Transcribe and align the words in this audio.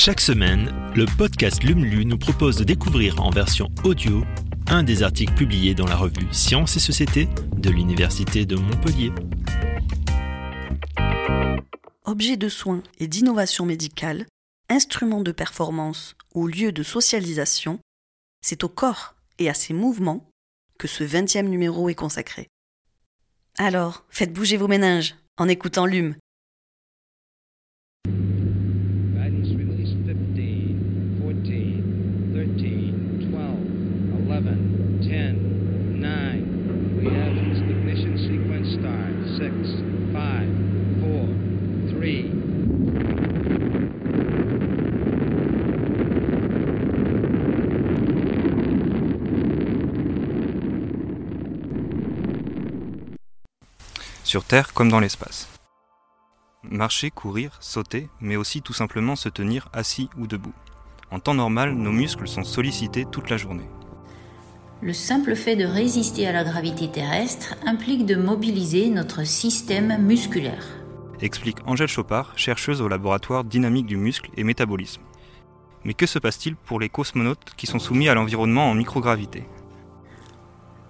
Chaque 0.00 0.20
semaine, 0.20 0.72
le 0.94 1.06
podcast 1.06 1.64
LUMLU 1.64 2.04
nous 2.04 2.18
propose 2.18 2.56
de 2.56 2.62
découvrir 2.62 3.20
en 3.20 3.30
version 3.30 3.68
audio 3.82 4.22
un 4.68 4.84
des 4.84 5.02
articles 5.02 5.34
publiés 5.34 5.74
dans 5.74 5.88
la 5.88 5.96
revue 5.96 6.28
Sciences 6.30 6.76
et 6.76 6.80
Société 6.80 7.28
de 7.56 7.68
l'Université 7.68 8.46
de 8.46 8.54
Montpellier. 8.54 9.10
Objets 12.04 12.36
de 12.36 12.48
soins 12.48 12.84
et 13.00 13.08
d'innovation 13.08 13.66
médicale, 13.66 14.26
instruments 14.68 15.22
de 15.22 15.32
performance 15.32 16.14
ou 16.32 16.46
lieux 16.46 16.70
de 16.70 16.84
socialisation, 16.84 17.80
c'est 18.40 18.62
au 18.62 18.68
corps 18.68 19.16
et 19.40 19.50
à 19.50 19.54
ses 19.54 19.74
mouvements 19.74 20.30
que 20.78 20.86
ce 20.86 21.02
20e 21.02 21.48
numéro 21.48 21.88
est 21.88 21.96
consacré. 21.96 22.46
Alors, 23.58 24.04
faites 24.10 24.32
bouger 24.32 24.58
vos 24.58 24.68
méninges 24.68 25.16
en 25.38 25.48
écoutant 25.48 25.86
LUM. 25.86 26.14
Sur 54.28 54.44
Terre 54.44 54.74
comme 54.74 54.90
dans 54.90 55.00
l'espace. 55.00 55.48
Marcher, 56.62 57.10
courir, 57.10 57.56
sauter, 57.60 58.10
mais 58.20 58.36
aussi 58.36 58.60
tout 58.60 58.74
simplement 58.74 59.16
se 59.16 59.30
tenir 59.30 59.70
assis 59.72 60.10
ou 60.18 60.26
debout. 60.26 60.52
En 61.10 61.18
temps 61.18 61.32
normal, 61.32 61.72
nos 61.72 61.92
muscles 61.92 62.28
sont 62.28 62.44
sollicités 62.44 63.06
toute 63.10 63.30
la 63.30 63.38
journée. 63.38 63.70
Le 64.82 64.92
simple 64.92 65.34
fait 65.34 65.56
de 65.56 65.64
résister 65.64 66.26
à 66.26 66.32
la 66.32 66.44
gravité 66.44 66.90
terrestre 66.90 67.54
implique 67.64 68.04
de 68.04 68.16
mobiliser 68.16 68.90
notre 68.90 69.24
système 69.24 69.96
musculaire. 70.02 70.66
Explique 71.22 71.58
Angèle 71.64 71.88
Chopard, 71.88 72.34
chercheuse 72.36 72.82
au 72.82 72.88
laboratoire 72.88 73.44
dynamique 73.44 73.86
du 73.86 73.96
muscle 73.96 74.30
et 74.36 74.44
métabolisme. 74.44 75.00
Mais 75.84 75.94
que 75.94 76.04
se 76.04 76.18
passe-t-il 76.18 76.54
pour 76.54 76.80
les 76.80 76.90
cosmonautes 76.90 77.54
qui 77.56 77.66
sont 77.66 77.78
soumis 77.78 78.10
à 78.10 78.14
l'environnement 78.14 78.70
en 78.70 78.74
microgravité? 78.74 79.44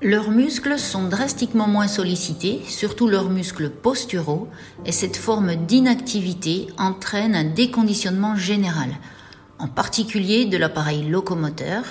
Leurs 0.00 0.30
muscles 0.30 0.78
sont 0.78 1.08
drastiquement 1.08 1.66
moins 1.66 1.88
sollicités, 1.88 2.60
surtout 2.64 3.08
leurs 3.08 3.30
muscles 3.30 3.68
posturaux, 3.68 4.48
et 4.86 4.92
cette 4.92 5.16
forme 5.16 5.56
d'inactivité 5.56 6.68
entraîne 6.78 7.34
un 7.34 7.42
déconditionnement 7.42 8.36
général, 8.36 8.90
en 9.58 9.66
particulier 9.66 10.44
de 10.44 10.56
l'appareil 10.56 11.02
locomoteur, 11.02 11.82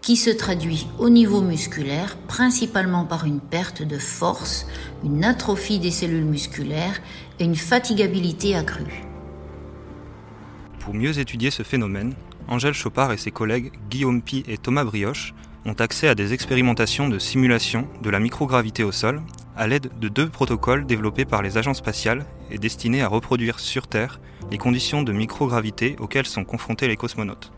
qui 0.00 0.16
se 0.16 0.30
traduit 0.30 0.88
au 0.98 1.08
niveau 1.08 1.40
musculaire 1.40 2.16
principalement 2.26 3.04
par 3.04 3.26
une 3.26 3.38
perte 3.38 3.84
de 3.84 3.98
force, 3.98 4.66
une 5.04 5.22
atrophie 5.22 5.78
des 5.78 5.92
cellules 5.92 6.24
musculaires 6.24 7.00
et 7.38 7.44
une 7.44 7.54
fatigabilité 7.54 8.56
accrue. 8.56 9.04
Pour 10.80 10.94
mieux 10.94 11.16
étudier 11.20 11.52
ce 11.52 11.62
phénomène, 11.62 12.14
Angèle 12.48 12.74
Chopard 12.74 13.12
et 13.12 13.18
ses 13.18 13.30
collègues 13.30 13.70
Guillaume 13.88 14.20
Pi 14.20 14.42
et 14.48 14.58
Thomas 14.58 14.82
Brioche 14.82 15.32
ont 15.64 15.72
accès 15.74 16.08
à 16.08 16.14
des 16.14 16.32
expérimentations 16.32 17.08
de 17.08 17.18
simulation 17.18 17.86
de 18.02 18.10
la 18.10 18.20
microgravité 18.20 18.84
au 18.84 18.92
sol 18.92 19.22
à 19.56 19.66
l'aide 19.66 19.90
de 20.00 20.08
deux 20.08 20.28
protocoles 20.28 20.86
développés 20.86 21.24
par 21.24 21.42
les 21.42 21.58
agences 21.58 21.78
spatiales 21.78 22.24
et 22.50 22.58
destinés 22.58 23.02
à 23.02 23.08
reproduire 23.08 23.60
sur 23.60 23.86
Terre 23.86 24.20
les 24.50 24.58
conditions 24.58 25.02
de 25.02 25.12
microgravité 25.12 25.96
auxquelles 25.98 26.26
sont 26.26 26.44
confrontés 26.44 26.88
les 26.88 26.96
cosmonautes. 26.96 27.52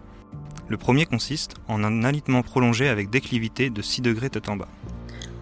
Le 0.69 0.77
premier 0.77 1.07
consiste 1.07 1.55
en 1.69 1.85
un 1.85 2.05
alitement 2.05 2.43
prolongé 2.43 2.89
avec 2.89 3.11
déclivité 3.11 3.71
de 3.71 3.83
6 3.83 4.03
degrés 4.03 4.31
tête 4.31 4.49
en 4.49 4.57
bas. 4.57 4.69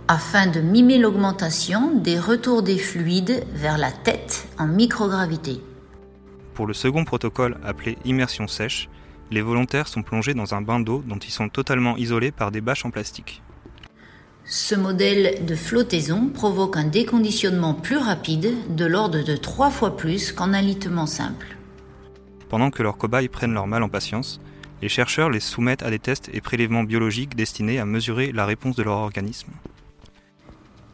Afin 0.08 0.46
de 0.46 0.60
mimer 0.60 0.98
l'augmentation 0.98 1.96
des 1.96 2.18
retours 2.18 2.62
des 2.62 2.76
fluides 2.76 3.44
vers 3.54 3.78
la 3.78 3.92
tête 3.92 4.48
en 4.58 4.66
microgravité. 4.66 5.60
Pour 6.54 6.66
le 6.66 6.74
second 6.74 7.04
protocole 7.04 7.56
appelé 7.64 7.96
immersion 8.04 8.46
sèche, 8.46 8.88
les 9.32 9.42
volontaires 9.42 9.88
sont 9.88 10.02
plongés 10.02 10.34
dans 10.34 10.54
un 10.54 10.62
bain 10.62 10.78
d'eau 10.78 11.02
dont 11.06 11.18
ils 11.18 11.30
sont 11.30 11.48
totalement 11.48 11.96
isolés 11.96 12.30
par 12.30 12.50
des 12.50 12.60
bâches 12.60 12.84
en 12.84 12.90
plastique. 12.90 13.42
Ce 14.44 14.74
modèle 14.74 15.44
de 15.46 15.54
flottaison 15.54 16.28
provoque 16.28 16.76
un 16.76 16.84
déconditionnement 16.84 17.74
plus 17.74 17.96
rapide, 17.96 18.52
de 18.76 18.84
l'ordre 18.84 19.24
de 19.24 19.36
trois 19.36 19.70
fois 19.70 19.96
plus 19.96 20.32
qu'en 20.32 20.52
alitement 20.52 21.06
simple. 21.06 21.56
Pendant 22.48 22.70
que 22.70 22.82
leurs 22.82 22.98
cobayes 22.98 23.28
prennent 23.28 23.54
leur 23.54 23.66
mal 23.66 23.82
en 23.82 23.88
patience, 23.88 24.40
les 24.82 24.88
chercheurs 24.88 25.30
les 25.30 25.40
soumettent 25.40 25.84
à 25.84 25.90
des 25.90 26.00
tests 26.00 26.28
et 26.32 26.40
prélèvements 26.40 26.82
biologiques 26.82 27.36
destinés 27.36 27.78
à 27.78 27.86
mesurer 27.86 28.32
la 28.32 28.44
réponse 28.44 28.74
de 28.74 28.82
leur 28.82 28.96
organisme. 28.96 29.52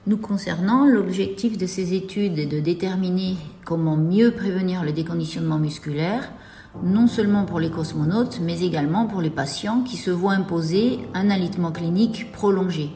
Nous 0.06 0.18
concernant, 0.18 0.86
l'objectif 0.86 1.58
de 1.58 1.66
ces 1.66 1.94
études 1.94 2.38
est 2.38 2.46
de 2.46 2.60
déterminer 2.60 3.36
comment 3.64 3.96
mieux 3.96 4.30
prévenir 4.30 4.84
le 4.84 4.92
déconditionnement 4.92 5.58
musculaire, 5.58 6.30
non 6.82 7.06
seulement 7.06 7.44
pour 7.44 7.60
les 7.60 7.70
cosmonautes, 7.70 8.40
mais 8.42 8.60
également 8.60 9.06
pour 9.06 9.20
les 9.20 9.30
patients 9.30 9.82
qui 9.82 9.96
se 9.96 10.10
voient 10.10 10.32
imposer 10.32 11.00
un 11.14 11.30
alitement 11.30 11.72
clinique 11.72 12.32
prolongé, 12.32 12.90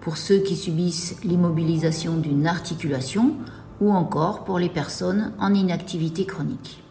pour 0.00 0.16
ceux 0.16 0.38
qui 0.38 0.56
subissent 0.56 1.16
l'immobilisation 1.24 2.16
d'une 2.16 2.46
articulation 2.46 3.36
ou 3.80 3.92
encore 3.92 4.44
pour 4.44 4.58
les 4.58 4.68
personnes 4.68 5.32
en 5.38 5.54
inactivité 5.54 6.26
chronique. 6.26 6.82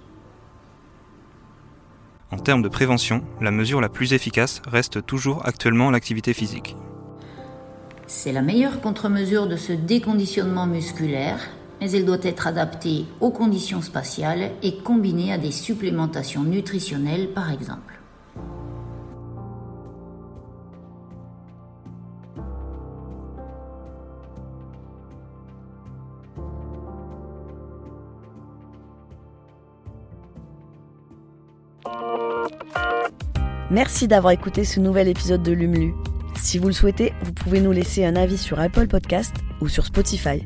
En 2.32 2.38
termes 2.38 2.62
de 2.62 2.70
prévention, 2.70 3.24
la 3.42 3.52
mesure 3.52 3.82
la 3.82 3.90
plus 3.90 4.14
efficace 4.14 4.62
reste 4.66 5.06
toujours 5.06 5.46
actuellement 5.46 5.92
l'activité 5.92 6.34
physique. 6.34 6.78
C'est 8.08 8.32
la 8.32 8.42
meilleure 8.42 8.82
contre-mesure 8.82 9.48
de 9.48 9.58
ce 9.58 9.74
déconditionnement 9.74 10.66
musculaire, 10.66 11.40
mais 11.82 11.92
elle 11.92 12.06
doit 12.06 12.18
être 12.22 12.48
adaptée 12.48 13.06
aux 13.20 13.32
conditions 13.32 13.82
spatiales 13.82 14.52
et 14.62 14.78
combinée 14.78 15.34
à 15.34 15.40
des 15.40 15.52
supplémentations 15.52 16.44
nutritionnelles 16.44 17.30
par 17.34 17.52
exemple. 17.52 17.98
Merci 33.72 34.10
d'avoir 34.10 34.34
écouté 34.34 34.66
ce 34.66 34.82
nouvel 34.82 35.08
épisode 35.08 35.44
de 35.44 35.54
LUMLU. 35.54 35.94
Si 36.36 36.60
vous 36.60 36.68
le 36.68 36.74
souhaitez, 36.74 37.14
vous 37.24 37.32
pouvez 37.32 37.62
nous 37.62 37.72
laisser 37.72 38.04
un 38.04 38.18
avis 38.18 38.38
sur 38.38 38.60
Apple 38.60 38.88
Podcast 38.88 39.34
ou 39.62 39.70
sur 39.70 39.86
Spotify. 39.86 40.46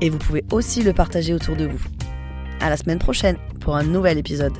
Et 0.00 0.10
vous 0.10 0.18
pouvez 0.18 0.44
aussi 0.52 0.82
le 0.82 0.92
partager 0.92 1.32
autour 1.32 1.56
de 1.56 1.66
vous. 1.66 1.80
À 2.60 2.70
la 2.70 2.76
semaine 2.76 2.98
prochaine 2.98 3.36
pour 3.60 3.76
un 3.76 3.84
nouvel 3.84 4.18
épisode. 4.18 4.54